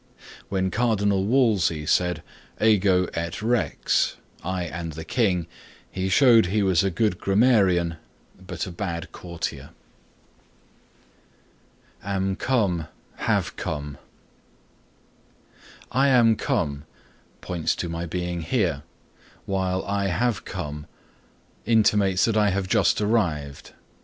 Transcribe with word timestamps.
When 0.49 0.71
Cardinal 0.71 1.25
Wolsey 1.27 1.85
said 1.85 2.23
Ego 2.59 3.05
et 3.13 3.39
Rex 3.43 4.15
(I 4.43 4.63
and 4.63 4.93
the 4.93 5.05
King), 5.05 5.45
he 5.91 6.09
showed 6.09 6.47
he 6.47 6.63
was 6.63 6.83
a 6.83 6.89
good 6.89 7.19
grammarian, 7.19 7.97
but 8.43 8.65
a 8.65 8.71
bad 8.71 9.11
courtier. 9.11 9.69
AM 12.03 12.35
COME 12.35 12.87
HAVE 13.17 13.55
COME 13.57 13.99
"I 15.91 16.07
am 16.07 16.35
come" 16.35 16.85
points 17.41 17.75
to 17.75 17.87
my 17.87 18.07
being 18.07 18.41
here, 18.41 18.81
while 19.45 19.85
"I 19.85 20.07
have 20.07 20.45
come" 20.45 20.87
intimates 21.67 22.25
that 22.25 22.35
I 22.35 22.49
have 22.49 22.67
just 22.67 23.01
arrived. 23.01 23.73